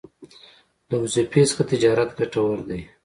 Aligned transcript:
له 0.89 0.95
وظيفې 1.03 1.41
څخه 1.49 1.63
تجارت 1.71 2.09
ګټور 2.19 2.57
دی 2.69 2.81